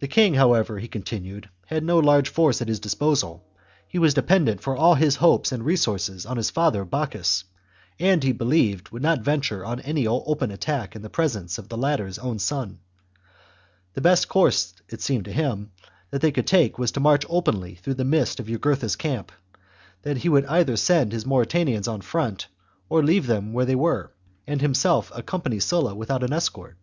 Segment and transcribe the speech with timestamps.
[0.00, 3.46] The king, however, he con tinued, had no large force at his disposal,
[3.88, 7.44] he was dependent for all his hopes and resources on his father Bocchus,
[7.98, 10.20] and, he believed, would not venture on any THE JUGURTHINE WAR.
[10.20, 13.24] * 24I Open attack in the presence of the latter's own son; chap.
[13.94, 15.70] the best course, it seemed to him,
[16.10, 19.32] that they could take was to march openly through the midst of Jugurtha's camp;
[20.04, 22.48] and he would either send his Mauritanians on in front
[22.90, 24.12] or leave them where they were,
[24.46, 26.76] and himself accompany Sulla without any escort.